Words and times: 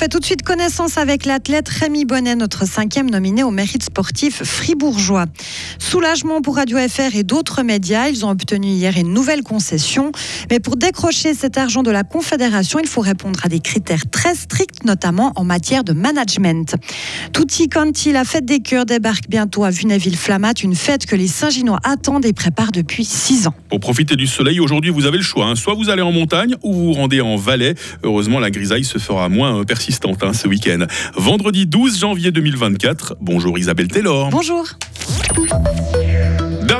fait 0.00 0.08
tout 0.08 0.18
de 0.18 0.24
suite 0.24 0.42
connaissance 0.42 0.96
avec 0.96 1.26
l'athlète 1.26 1.68
Rémi 1.68 2.06
Bonnet, 2.06 2.34
notre 2.34 2.66
cinquième 2.66 3.10
nominé 3.10 3.42
au 3.42 3.50
mérite 3.50 3.82
sportif 3.82 4.42
fribourgeois. 4.42 5.26
Soulagement 5.78 6.40
pour 6.40 6.56
Radio 6.56 6.78
FR 6.78 7.14
et 7.16 7.22
d'autres 7.22 7.62
médias. 7.62 8.08
Ils 8.08 8.24
ont 8.24 8.30
obtenu 8.30 8.68
hier 8.68 8.96
une 8.96 9.12
nouvelle 9.12 9.42
concession. 9.42 10.10
Mais 10.50 10.58
pour 10.58 10.76
décrocher 10.78 11.34
cet 11.34 11.58
argent 11.58 11.82
de 11.82 11.90
la 11.90 12.02
Confédération, 12.02 12.78
il 12.78 12.86
faut 12.86 13.02
répondre 13.02 13.40
à 13.42 13.50
des 13.50 13.60
critères 13.60 14.08
très 14.10 14.34
stricts, 14.34 14.84
notamment 14.86 15.34
en 15.36 15.44
matière 15.44 15.84
de 15.84 15.92
management. 15.92 16.76
Tutti 17.34 17.68
Conti, 17.68 18.10
la 18.10 18.24
fête 18.24 18.46
des 18.46 18.60
cœurs, 18.60 18.86
débarque 18.86 19.28
bientôt 19.28 19.64
à 19.64 19.70
Vuneville-Flamat, 19.70 20.62
une 20.62 20.76
fête 20.76 21.04
que 21.04 21.14
les 21.14 21.28
Saint-Ginois 21.28 21.80
attendent 21.84 22.24
et 22.24 22.32
préparent 22.32 22.72
depuis 22.72 23.04
six 23.04 23.46
ans. 23.46 23.54
Pour 23.68 23.80
profiter 23.80 24.16
du 24.16 24.26
soleil, 24.26 24.60
aujourd'hui, 24.60 24.90
vous 24.90 25.04
avez 25.04 25.18
le 25.18 25.22
choix. 25.22 25.44
Hein. 25.44 25.56
Soit 25.56 25.74
vous 25.74 25.90
allez 25.90 26.00
en 26.00 26.12
montagne 26.12 26.56
ou 26.62 26.72
vous 26.72 26.84
vous 26.86 26.92
rendez 26.94 27.20
en 27.20 27.36
Valais. 27.36 27.74
Heureusement, 28.02 28.38
la 28.38 28.50
grisaille 28.50 28.84
se 28.84 28.96
fera 28.96 29.28
moins 29.28 29.62
persistante 29.64 29.89
ce 29.90 30.48
week-end. 30.48 30.86
Vendredi 31.14 31.66
12 31.66 31.98
janvier 31.98 32.30
2024. 32.30 33.16
Bonjour 33.20 33.58
Isabelle 33.58 33.88
Taylor. 33.88 34.30
Bonjour. 34.30 34.64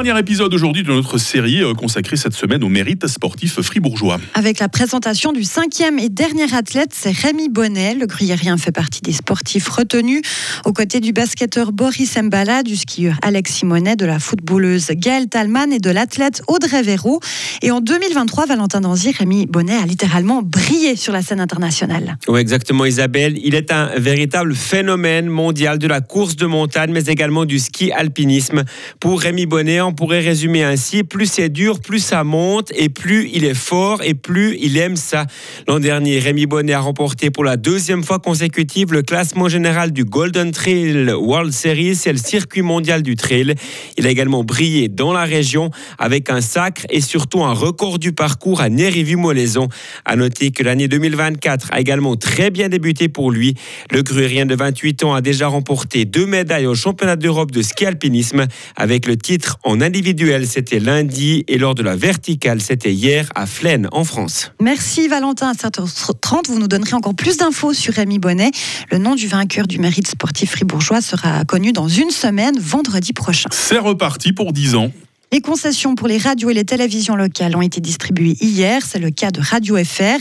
Dernier 0.02 0.18
épisode 0.18 0.54
aujourd'hui 0.54 0.82
de 0.82 0.88
notre 0.88 1.18
série 1.18 1.62
euh, 1.62 1.74
consacrée 1.74 2.16
cette 2.16 2.32
semaine 2.32 2.64
au 2.64 2.70
mérite 2.70 3.06
sportif 3.06 3.60
fribourgeois. 3.60 4.18
Avec 4.32 4.58
la 4.58 4.70
présentation 4.70 5.30
du 5.30 5.44
cinquième 5.44 5.98
et 5.98 6.08
dernier 6.08 6.54
athlète, 6.54 6.92
c'est 6.94 7.14
Rémi 7.14 7.50
Bonnet. 7.50 7.94
Le 7.94 8.06
gruyérien 8.06 8.56
fait 8.56 8.72
partie 8.72 9.02
des 9.02 9.12
sportifs 9.12 9.68
retenus, 9.68 10.22
aux 10.64 10.72
côtés 10.72 11.00
du 11.00 11.12
basketteur 11.12 11.72
Boris 11.72 12.16
Mbala, 12.16 12.62
du 12.62 12.76
skieur 12.76 13.16
Alex 13.20 13.56
Simonet, 13.56 13.96
de 13.96 14.06
la 14.06 14.18
footballeuse 14.18 14.86
Gaëlle 14.92 15.28
Talman 15.28 15.70
et 15.70 15.80
de 15.80 15.90
l'athlète 15.90 16.40
Audrey 16.48 16.80
Véraud. 16.82 17.20
Et 17.60 17.70
en 17.70 17.82
2023, 17.82 18.46
Valentin 18.46 18.80
Danzy, 18.80 19.12
Rémi 19.12 19.44
Bonnet 19.44 19.76
a 19.76 19.84
littéralement 19.84 20.40
brillé 20.40 20.96
sur 20.96 21.12
la 21.12 21.20
scène 21.20 21.40
internationale. 21.40 22.16
Oui, 22.26 22.40
exactement 22.40 22.86
Isabelle. 22.86 23.38
Il 23.44 23.54
est 23.54 23.70
un 23.70 23.90
véritable 23.98 24.54
phénomène 24.54 25.26
mondial 25.26 25.78
de 25.78 25.86
la 25.86 26.00
course 26.00 26.36
de 26.36 26.46
montagne, 26.46 26.90
mais 26.90 27.04
également 27.04 27.44
du 27.44 27.58
ski 27.58 27.92
alpinisme. 27.92 28.64
Pour 28.98 29.20
Rémi 29.20 29.44
Bonnet, 29.44 29.89
on 29.90 29.92
pourrait 29.92 30.20
résumer 30.20 30.62
ainsi 30.62 31.02
plus 31.02 31.26
c'est 31.26 31.48
dur, 31.48 31.80
plus 31.80 31.98
ça 31.98 32.22
monte, 32.22 32.70
et 32.76 32.88
plus 32.88 33.28
il 33.32 33.44
est 33.44 33.54
fort, 33.54 34.04
et 34.04 34.14
plus 34.14 34.56
il 34.60 34.78
aime 34.78 34.94
ça. 34.94 35.26
L'an 35.66 35.80
dernier, 35.80 36.20
Rémi 36.20 36.46
Bonnet 36.46 36.74
a 36.74 36.80
remporté 36.80 37.32
pour 37.32 37.42
la 37.42 37.56
deuxième 37.56 38.04
fois 38.04 38.20
consécutive 38.20 38.92
le 38.92 39.02
classement 39.02 39.48
général 39.48 39.90
du 39.90 40.04
Golden 40.04 40.52
Trail 40.52 41.10
World 41.12 41.52
Series, 41.52 41.96
c'est 41.96 42.12
le 42.12 42.18
circuit 42.18 42.62
mondial 42.62 43.02
du 43.02 43.16
trail. 43.16 43.56
Il 43.98 44.06
a 44.06 44.10
également 44.10 44.44
brillé 44.44 44.86
dans 44.86 45.12
la 45.12 45.24
région 45.24 45.72
avec 45.98 46.30
un 46.30 46.40
sacre 46.40 46.82
et 46.88 47.00
surtout 47.00 47.42
un 47.42 47.52
record 47.52 47.98
du 47.98 48.12
parcours 48.12 48.60
à 48.60 48.68
Nérivu-Molaison. 48.68 49.66
À 50.04 50.14
noter 50.14 50.52
que 50.52 50.62
l'année 50.62 50.86
2024 50.86 51.70
a 51.72 51.80
également 51.80 52.14
très 52.14 52.50
bien 52.50 52.68
débuté 52.68 53.08
pour 53.08 53.32
lui. 53.32 53.54
Le 53.90 54.02
gruérien 54.04 54.46
de 54.46 54.54
28 54.54 55.02
ans 55.02 55.14
a 55.14 55.20
déjà 55.20 55.48
remporté 55.48 56.04
deux 56.04 56.26
médailles 56.26 56.66
au 56.66 56.76
championnat 56.76 57.16
d'Europe 57.16 57.50
de 57.50 57.60
ski 57.60 57.86
alpinisme 57.86 58.46
avec 58.76 59.08
le 59.08 59.16
titre 59.16 59.58
en 59.64 59.79
individuel, 59.82 60.46
c'était 60.46 60.80
lundi, 60.80 61.44
et 61.48 61.58
lors 61.58 61.74
de 61.74 61.82
la 61.82 61.96
verticale, 61.96 62.60
c'était 62.60 62.92
hier 62.92 63.28
à 63.34 63.46
Flaine, 63.46 63.88
en 63.92 64.04
France. 64.04 64.52
Merci 64.60 65.08
Valentin. 65.08 65.48
À 65.48 65.52
7h30, 65.52 66.48
vous 66.48 66.58
nous 66.58 66.68
donnerez 66.68 66.94
encore 66.94 67.14
plus 67.14 67.36
d'infos 67.36 67.72
sur 67.72 67.94
Rémi 67.94 68.18
Bonnet. 68.18 68.50
Le 68.90 68.98
nom 68.98 69.14
du 69.14 69.26
vainqueur 69.26 69.66
du 69.66 69.78
mérite 69.78 70.08
sportif 70.08 70.52
fribourgeois 70.52 71.00
sera 71.00 71.44
connu 71.44 71.72
dans 71.72 71.88
une 71.88 72.10
semaine, 72.10 72.58
vendredi 72.58 73.12
prochain. 73.12 73.48
C'est 73.52 73.78
reparti 73.78 74.32
pour 74.32 74.52
10 74.52 74.74
ans. 74.74 74.92
Les 75.32 75.40
concessions 75.40 75.94
pour 75.94 76.08
les 76.08 76.18
radios 76.18 76.50
et 76.50 76.54
les 76.54 76.64
télévisions 76.64 77.14
locales 77.14 77.54
ont 77.54 77.62
été 77.62 77.80
distribuées 77.80 78.36
hier. 78.40 78.82
C'est 78.84 78.98
le 78.98 79.12
cas 79.12 79.30
de 79.30 79.40
Radio 79.40 79.76
FR. 79.76 80.18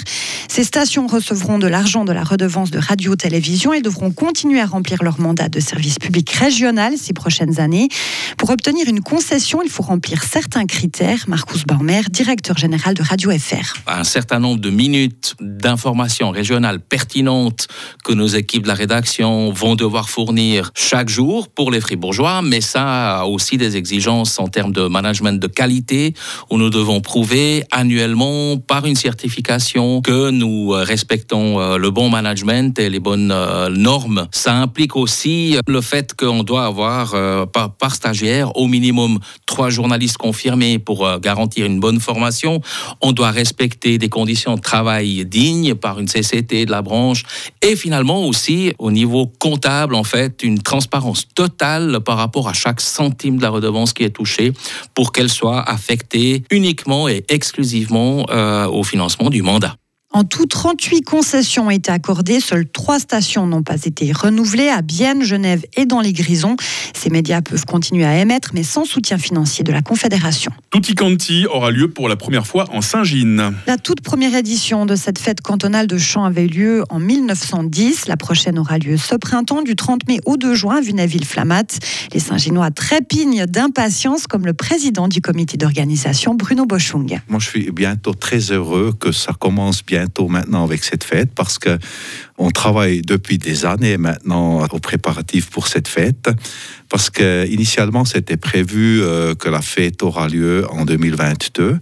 Ces 0.47 0.63
stations 0.63 1.07
recevront 1.07 1.57
de 1.57 1.65
l'argent 1.65 2.05
de 2.05 2.11
la 2.11 2.23
redevance 2.23 2.69
de 2.69 2.77
radio-télévision 2.77 3.73
et 3.73 3.81
devront 3.81 4.11
continuer 4.11 4.61
à 4.61 4.67
remplir 4.67 5.01
leur 5.01 5.19
mandat 5.19 5.49
de 5.49 5.59
service 5.59 5.97
public 5.97 6.29
régional 6.29 6.93
ces 6.95 7.13
prochaines 7.13 7.59
années. 7.59 7.87
Pour 8.37 8.51
obtenir 8.51 8.87
une 8.87 9.01
concession, 9.01 9.63
il 9.63 9.71
faut 9.71 9.81
remplir 9.81 10.21
certains 10.21 10.67
critères. 10.67 11.25
Marcus 11.27 11.63
Baumer, 11.65 12.01
directeur 12.11 12.59
général 12.59 12.93
de 12.93 13.01
Radio 13.01 13.31
FR. 13.31 13.77
Un 13.87 14.03
certain 14.03 14.37
nombre 14.37 14.61
de 14.61 14.69
minutes 14.69 15.33
d'informations 15.41 16.29
régionales 16.29 16.81
pertinentes 16.81 17.67
que 18.05 18.13
nos 18.13 18.27
équipes 18.27 18.61
de 18.61 18.67
la 18.67 18.75
rédaction 18.75 19.51
vont 19.51 19.73
devoir 19.73 20.07
fournir 20.07 20.69
chaque 20.75 21.09
jour 21.09 21.47
pour 21.47 21.71
les 21.71 21.81
fribourgeois, 21.81 22.43
mais 22.43 22.61
ça 22.61 23.21
a 23.21 23.25
aussi 23.25 23.57
des 23.57 23.75
exigences 23.75 24.39
en 24.39 24.49
termes 24.49 24.71
de 24.71 24.87
management 25.01 25.39
de 25.39 25.47
qualité 25.47 26.13
où 26.49 26.57
nous 26.57 26.69
devons 26.69 26.99
prouver 27.01 27.63
annuellement 27.71 28.57
par 28.57 28.85
une 28.85 28.95
certification 28.95 30.01
que 30.01 30.29
nous 30.29 30.69
respectons 30.69 31.59
euh, 31.59 31.77
le 31.77 31.89
bon 31.91 32.09
management 32.09 32.77
et 32.79 32.89
les 32.89 32.99
bonnes 32.99 33.31
euh, 33.31 33.69
normes. 33.69 34.27
Ça 34.31 34.53
implique 34.55 34.95
aussi 34.95 35.57
le 35.67 35.81
fait 35.81 36.13
qu'on 36.13 36.43
doit 36.43 36.65
avoir 36.65 37.13
euh, 37.13 37.45
par, 37.45 37.71
par, 37.71 37.95
stagiaire 37.95 38.55
au 38.55 38.67
minimum 38.67 39.19
trois 39.45 39.69
journalistes 39.69 40.17
confirmés 40.17 40.79
pour 40.79 41.19
garantir 41.19 41.65
une 41.65 41.79
bonne 41.79 41.99
formation. 41.99 42.61
On 43.01 43.11
doit 43.11 43.31
respecter 43.31 43.97
des 43.97 44.09
conditions 44.09 44.55
de 44.55 44.61
travail 44.61 45.25
dignes 45.25 45.75
par 45.75 45.99
une 45.99 46.07
CCT 46.07 46.65
de 46.65 46.71
la 46.71 46.81
branche 46.81 47.23
et 47.61 47.75
finalement 47.75 48.25
aussi 48.25 48.73
au 48.77 48.91
niveau 48.91 49.27
comptable 49.39 49.95
en 49.95 50.03
fait 50.03 50.43
une 50.43 50.61
transparence 50.61 51.27
totale 51.33 51.99
par 52.05 52.17
rapport 52.17 52.47
à 52.47 52.53
chaque 52.53 52.81
centime 52.81 53.37
de 53.37 53.41
la 53.41 53.49
redevance 53.49 53.93
qui 53.93 54.03
est 54.03 54.09
touchée 54.09 54.53
pour 54.93 55.11
qu'elle 55.11 55.29
soit 55.29 55.61
affectée 55.61 56.43
uniquement 56.51 57.07
et 57.07 57.25
exclusivement 57.29 58.25
euh, 58.29 58.67
au 58.67 58.83
financement 58.83 59.29
du 59.29 59.41
mandat. 59.41 59.75
En 60.11 60.23
tout, 60.23 60.47
38 60.47 61.03
concessions 61.03 61.67
ont 61.67 61.69
été 61.69 61.91
accordées. 61.91 62.39
Seules 62.39 62.67
trois 62.67 62.97
stations 62.97 63.45
n'ont 63.45 63.61
pas 63.61 63.85
été 63.85 64.11
renouvelées 64.11 64.69
à 64.69 64.81
Bienne, 64.81 65.21
Genève 65.21 65.63
et 65.77 65.85
dans 65.85 66.01
les 66.01 66.13
Grisons. 66.13 66.55
Ces 66.95 67.11
médias 67.11 67.43
peuvent 67.43 67.63
continuer 67.65 68.05
à 68.05 68.17
émettre, 68.17 68.49
mais 68.55 68.63
sans 68.63 68.85
soutien 68.85 69.19
financier 69.19 69.63
de 69.63 69.71
la 69.71 69.83
Confédération. 69.83 70.51
Tutti 70.71 70.95
Canti 70.95 71.45
aura 71.45 71.69
lieu 71.69 71.91
pour 71.91 72.09
la 72.09 72.15
première 72.15 72.47
fois 72.47 72.65
en 72.73 72.81
Saint-Gine. 72.81 73.53
La 73.67 73.77
toute 73.77 74.01
première 74.01 74.33
édition 74.33 74.87
de 74.87 74.95
cette 74.95 75.19
fête 75.19 75.41
cantonale 75.41 75.85
de 75.85 75.99
chant 75.99 76.23
avait 76.23 76.45
eu 76.45 76.49
lieu 76.49 76.83
en 76.89 76.97
1910. 76.97 78.07
La 78.07 78.17
prochaine 78.17 78.57
aura 78.57 78.79
lieu 78.79 78.97
ce 78.97 79.13
printemps, 79.13 79.61
du 79.61 79.75
30 79.75 80.07
mai 80.07 80.21
au 80.25 80.37
2 80.37 80.55
juin, 80.55 80.77
à 80.77 80.81
Vunaville-Flamat. 80.81 81.77
Les 82.13 82.19
Saint-Ginois 82.19 82.71
trépignent 82.71 83.45
d'impatience, 83.45 84.25
comme 84.25 84.47
le 84.47 84.53
président 84.53 85.07
du 85.07 85.21
comité 85.21 85.55
d'organisation, 85.55 86.33
Bruno 86.33 86.65
Boschung. 86.65 87.21
Moi, 87.29 87.39
je 87.39 87.47
suis 87.47 87.71
bientôt 87.71 88.15
très 88.15 88.51
heureux 88.51 88.91
que 88.99 89.11
ça 89.11 89.33
commence 89.39 89.85
bien 89.85 89.98
maintenant 90.29 90.63
avec 90.63 90.83
cette 90.83 91.03
fête 91.03 91.33
parce 91.35 91.59
que 91.59 91.77
on 92.39 92.51
travaille 92.51 93.01
depuis 93.01 93.37
des 93.37 93.65
années 93.65 93.97
maintenant 93.97 94.65
aux 94.71 94.79
préparatifs 94.79 95.49
pour 95.49 95.67
cette 95.67 95.89
fête 95.89 96.29
parce 96.87 97.09
que 97.09 97.45
initialement 97.45 98.05
c'était 98.05 98.37
prévu 98.37 99.01
euh, 99.01 99.35
que 99.35 99.49
la 99.49 99.61
fête 99.61 100.01
aura 100.01 100.27
lieu 100.29 100.65
en 100.71 100.85
2022 100.85 101.77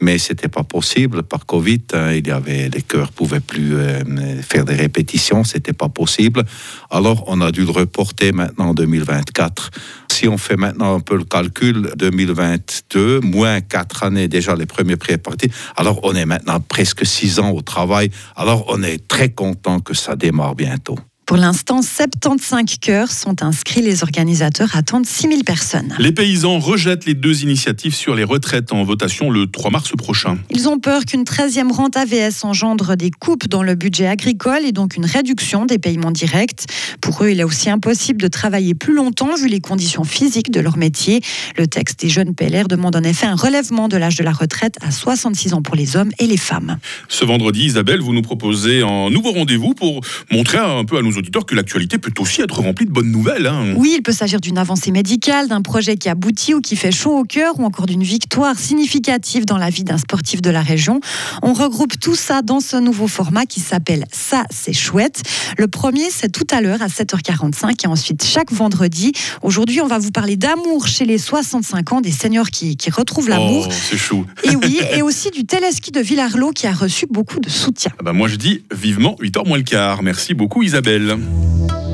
mais 0.00 0.18
c'était 0.18 0.48
pas 0.48 0.64
possible 0.64 1.22
par 1.22 1.46
Covid 1.46 1.82
hein. 1.92 2.12
il 2.12 2.26
y 2.26 2.30
avait 2.32 2.68
les 2.68 2.82
chœurs 2.82 3.12
pouvaient 3.12 3.40
plus 3.40 3.74
euh, 3.74 4.42
faire 4.42 4.64
des 4.64 4.74
répétitions 4.74 5.44
c'était 5.44 5.72
pas 5.72 5.88
possible. 5.88 6.44
Alors 6.90 7.24
on 7.28 7.40
a 7.40 7.52
dû 7.52 7.64
le 7.64 7.70
reporter 7.70 8.32
maintenant 8.32 8.70
en 8.70 8.74
2024 8.74 9.70
si 10.10 10.26
on 10.26 10.38
fait 10.38 10.56
maintenant 10.56 10.96
un 10.96 11.00
peu 11.00 11.16
le 11.16 11.24
calcul 11.24 11.92
2022 11.96 13.20
moins 13.20 13.60
quatre 13.60 14.02
années 14.02 14.26
déjà 14.26 14.56
les 14.56 14.66
premiers 14.66 14.96
préparatifs 14.96 15.72
alors 15.76 16.00
on 16.02 16.14
est 16.16 16.26
maintenant 16.26 16.58
presque 16.60 17.06
six 17.06 17.38
ans 17.38 17.50
au 17.50 17.62
travail. 17.62 18.10
Alors 18.34 18.64
on 18.68 18.82
est 18.82 19.06
très 19.06 19.28
content 19.28 19.80
que 19.80 19.94
ça 20.00 20.16
démarre 20.16 20.54
bientôt. 20.54 20.96
Pour 21.30 21.36
l'instant, 21.36 21.80
75 21.80 22.78
cœurs 22.80 23.12
sont 23.12 23.44
inscrits. 23.44 23.82
Les 23.82 24.02
organisateurs 24.02 24.74
attendent 24.74 25.06
6000 25.06 25.44
personnes. 25.44 25.94
Les 26.00 26.10
paysans 26.10 26.58
rejettent 26.58 27.04
les 27.04 27.14
deux 27.14 27.44
initiatives 27.44 27.94
sur 27.94 28.16
les 28.16 28.24
retraites 28.24 28.72
en 28.72 28.82
votation 28.82 29.30
le 29.30 29.46
3 29.46 29.70
mars 29.70 29.92
prochain. 29.96 30.38
Ils 30.50 30.68
ont 30.68 30.80
peur 30.80 31.04
qu'une 31.04 31.22
13e 31.22 31.70
rente 31.70 31.96
AVS 31.96 32.42
engendre 32.42 32.96
des 32.96 33.12
coupes 33.12 33.46
dans 33.46 33.62
le 33.62 33.76
budget 33.76 34.08
agricole 34.08 34.64
et 34.66 34.72
donc 34.72 34.96
une 34.96 35.04
réduction 35.04 35.66
des 35.66 35.78
paiements 35.78 36.10
directs. 36.10 36.64
Pour 37.00 37.22
eux, 37.22 37.30
il 37.30 37.38
est 37.38 37.44
aussi 37.44 37.70
impossible 37.70 38.20
de 38.20 38.26
travailler 38.26 38.74
plus 38.74 38.94
longtemps 38.94 39.36
vu 39.36 39.46
les 39.46 39.60
conditions 39.60 40.02
physiques 40.02 40.50
de 40.50 40.58
leur 40.58 40.78
métier. 40.78 41.20
Le 41.56 41.68
texte 41.68 42.00
des 42.00 42.08
jeunes 42.08 42.34
PLR 42.34 42.66
demande 42.66 42.96
en 42.96 43.04
effet 43.04 43.26
un 43.26 43.36
relèvement 43.36 43.86
de 43.86 43.96
l'âge 43.96 44.16
de 44.16 44.24
la 44.24 44.32
retraite 44.32 44.78
à 44.80 44.90
66 44.90 45.54
ans 45.54 45.62
pour 45.62 45.76
les 45.76 45.94
hommes 45.94 46.10
et 46.18 46.26
les 46.26 46.36
femmes. 46.36 46.78
Ce 47.06 47.24
vendredi, 47.24 47.66
Isabelle, 47.66 48.00
vous 48.00 48.14
nous 48.14 48.22
proposez 48.22 48.82
un 48.82 49.10
nouveau 49.10 49.30
rendez-vous 49.30 49.74
pour 49.74 50.00
montrer 50.32 50.58
un 50.58 50.84
peu 50.84 50.98
à 50.98 51.02
nos 51.02 51.19
auditeurs 51.20 51.46
que 51.46 51.54
l'actualité 51.54 51.98
peut 51.98 52.12
aussi 52.18 52.42
être 52.42 52.60
remplie 52.60 52.86
de 52.86 52.90
bonnes 52.90 53.10
nouvelles. 53.12 53.46
hein. 53.46 53.74
Oui, 53.76 53.94
il 53.96 54.02
peut 54.02 54.12
s'agir 54.12 54.40
d'une 54.40 54.58
avancée 54.58 54.90
médicale, 54.90 55.48
d'un 55.48 55.62
projet 55.62 55.96
qui 55.96 56.08
aboutit 56.08 56.54
ou 56.54 56.60
qui 56.60 56.76
fait 56.76 56.90
chaud 56.92 57.16
au 57.18 57.24
cœur, 57.24 57.58
ou 57.60 57.64
encore 57.64 57.86
d'une 57.86 58.02
victoire 58.02 58.58
significative 58.58 59.44
dans 59.44 59.58
la 59.58 59.70
vie 59.70 59.84
d'un 59.84 59.98
sportif 59.98 60.42
de 60.42 60.50
la 60.50 60.62
région. 60.62 61.00
On 61.42 61.52
regroupe 61.52 61.98
tout 62.00 62.14
ça 62.16 62.42
dans 62.42 62.60
ce 62.60 62.76
nouveau 62.76 63.06
format 63.06 63.46
qui 63.46 63.60
s'appelle 63.60 64.06
Ça, 64.12 64.44
c'est 64.50 64.72
chouette. 64.72 65.22
Le 65.58 65.68
premier, 65.68 66.08
c'est 66.10 66.30
tout 66.30 66.46
à 66.50 66.60
l'heure 66.60 66.82
à 66.82 66.88
7h45 66.88 67.84
et 67.84 67.86
ensuite 67.86 68.24
chaque 68.24 68.52
vendredi. 68.52 69.12
Aujourd'hui, 69.42 69.80
on 69.80 69.86
va 69.86 69.98
vous 69.98 70.10
parler 70.10 70.36
d'amour 70.36 70.86
chez 70.88 71.04
les 71.04 71.18
65 71.18 71.92
ans, 71.92 72.00
des 72.00 72.10
seniors 72.12 72.50
qui, 72.50 72.76
qui 72.76 72.90
retrouvent 72.90 73.28
l'amour. 73.28 73.66
Oh, 73.68 73.72
c'est 73.72 73.98
chou. 73.98 74.24
Et 74.44 74.56
oui, 74.56 74.80
et 74.96 75.02
aussi 75.02 75.30
du 75.30 75.44
téléski 75.44 75.90
de 75.90 76.00
Villarlot 76.00 76.52
qui 76.52 76.66
a 76.66 76.72
reçu 76.72 77.06
beaucoup 77.10 77.40
de 77.40 77.48
soutien. 77.50 77.92
Ah 77.98 78.02
bah, 78.02 78.12
moi, 78.12 78.28
je 78.28 78.36
dis 78.36 78.62
vivement 78.74 79.16
8h 79.20 79.46
moins 79.46 79.58
le 79.58 79.64
quart. 79.64 80.02
Merci 80.02 80.34
beaucoup, 80.34 80.62
Isabelle. 80.62 81.09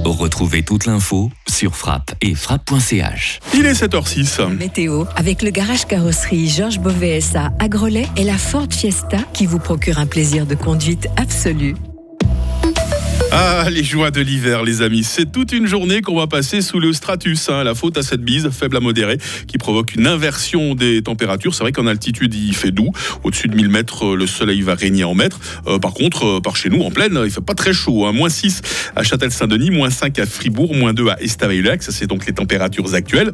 Retrouvez 0.04 0.62
toute 0.62 0.86
l'info 0.86 1.30
sur 1.48 1.74
frappe 1.76 2.14
et 2.20 2.34
frappe.ch. 2.34 3.40
Il 3.54 3.66
est 3.66 3.72
7h06. 3.72 4.46
Météo, 4.56 5.04
avec 5.16 5.42
le 5.42 5.50
garage 5.50 5.86
carrosserie 5.86 6.48
Georges 6.48 6.78
Beauvais 6.78 7.20
à 7.34 7.68
Grelais 7.68 8.06
et 8.16 8.24
la 8.24 8.38
Ford 8.38 8.68
Fiesta 8.70 9.18
qui 9.32 9.46
vous 9.46 9.58
procure 9.58 9.98
un 9.98 10.06
plaisir 10.06 10.46
de 10.46 10.54
conduite 10.54 11.08
absolu. 11.16 11.74
Ah, 13.38 13.66
les 13.70 13.84
joies 13.84 14.10
de 14.10 14.22
l'hiver, 14.22 14.62
les 14.62 14.80
amis. 14.80 15.04
C'est 15.04 15.30
toute 15.30 15.52
une 15.52 15.66
journée 15.66 16.00
qu'on 16.00 16.16
va 16.16 16.26
passer 16.26 16.62
sous 16.62 16.80
le 16.80 16.94
stratus. 16.94 17.50
hein. 17.50 17.64
La 17.64 17.74
faute 17.74 17.98
à 17.98 18.02
cette 18.02 18.22
bise, 18.22 18.48
faible 18.48 18.78
à 18.78 18.80
modérée, 18.80 19.18
qui 19.46 19.58
provoque 19.58 19.94
une 19.94 20.06
inversion 20.06 20.74
des 20.74 21.02
températures. 21.02 21.54
C'est 21.54 21.62
vrai 21.62 21.70
qu'en 21.72 21.86
altitude, 21.86 22.32
il 22.34 22.54
fait 22.56 22.70
doux. 22.70 22.92
Au-dessus 23.24 23.48
de 23.48 23.54
1000 23.54 23.68
mètres, 23.68 24.16
le 24.16 24.26
soleil 24.26 24.62
va 24.62 24.74
régner 24.74 25.04
en 25.04 25.14
mètres. 25.14 25.38
Euh, 25.66 25.78
par 25.78 25.92
contre, 25.92 26.24
euh, 26.26 26.40
par 26.40 26.56
chez 26.56 26.70
nous, 26.70 26.80
en 26.80 26.90
plaine, 26.90 27.20
il 27.24 27.30
fait 27.30 27.42
pas 27.44 27.52
très 27.54 27.74
chaud. 27.74 28.06
hein. 28.06 28.12
Moins 28.12 28.30
6 28.30 28.62
à 28.96 29.02
Châtel-Saint-Denis, 29.02 29.70
moins 29.70 29.90
5 29.90 30.18
à 30.18 30.24
Fribourg, 30.24 30.74
moins 30.74 30.94
2 30.94 31.08
à 31.08 31.20
Estavayer-le-Lac. 31.20 31.82
Ça, 31.82 31.92
c'est 31.92 32.06
donc 32.06 32.24
les 32.26 32.32
températures 32.32 32.94
actuelles. 32.94 33.32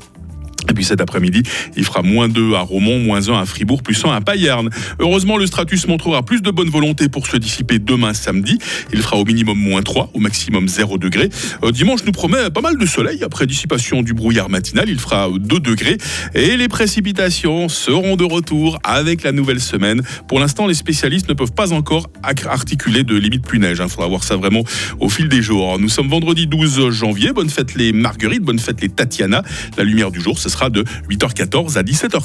Et 0.68 0.74
puis 0.74 0.84
cet 0.84 1.00
après-midi, 1.00 1.42
il 1.76 1.84
fera 1.84 2.02
moins 2.02 2.28
2 2.28 2.54
à 2.54 2.60
Romont, 2.60 2.98
moins 2.98 3.28
1 3.28 3.40
à 3.40 3.46
Fribourg, 3.46 3.82
plus 3.82 4.04
1 4.04 4.10
à 4.10 4.20
Payerne. 4.20 4.70
Heureusement, 4.98 5.36
le 5.36 5.46
stratus 5.46 5.86
montrera 5.86 6.22
plus 6.22 6.42
de 6.42 6.50
bonne 6.50 6.70
volonté 6.70 7.08
pour 7.08 7.26
se 7.26 7.36
dissiper 7.36 7.78
demain 7.78 8.14
samedi. 8.14 8.58
Il 8.92 9.02
fera 9.02 9.16
au 9.16 9.24
minimum 9.24 9.58
moins 9.58 9.82
3, 9.82 10.10
au 10.14 10.20
maximum 10.20 10.68
0 10.68 10.98
degré. 10.98 11.28
Euh, 11.64 11.72
dimanche 11.72 12.04
nous 12.04 12.12
promet 12.12 12.50
pas 12.50 12.60
mal 12.60 12.78
de 12.78 12.86
soleil. 12.86 13.24
Après 13.24 13.46
dissipation 13.46 14.02
du 14.02 14.14
brouillard 14.14 14.48
matinal, 14.48 14.88
il 14.88 14.98
fera 14.98 15.28
2 15.34 15.60
degrés. 15.60 15.98
Et 16.34 16.56
les 16.56 16.68
précipitations 16.68 17.68
seront 17.68 18.16
de 18.16 18.24
retour 18.24 18.78
avec 18.84 19.22
la 19.22 19.32
nouvelle 19.32 19.60
semaine. 19.60 20.02
Pour 20.28 20.38
l'instant, 20.38 20.66
les 20.66 20.74
spécialistes 20.74 21.28
ne 21.28 21.34
peuvent 21.34 21.52
pas 21.52 21.72
encore 21.72 22.08
articuler 22.22 23.04
de 23.04 23.16
limite 23.16 23.44
plus 23.44 23.58
neige. 23.58 23.82
Il 23.82 23.88
faudra 23.88 24.08
voir 24.08 24.24
ça 24.24 24.36
vraiment 24.36 24.62
au 25.00 25.08
fil 25.08 25.28
des 25.28 25.42
jours. 25.42 25.78
Nous 25.78 25.88
sommes 25.88 26.08
vendredi 26.08 26.46
12 26.46 26.90
janvier. 26.90 27.32
Bonne 27.32 27.50
fête 27.50 27.74
les 27.74 27.92
Marguerites, 27.92 28.42
bonne 28.42 28.58
fête 28.58 28.80
les 28.80 28.88
Tatiana. 28.88 29.42
La 29.76 29.84
lumière 29.84 30.10
du 30.10 30.20
jour, 30.20 30.38
ce 30.38 30.48
sera 30.52 30.70
de 30.70 30.84
8h14 31.10 31.78
à 31.78 31.82
17h. 31.82 32.20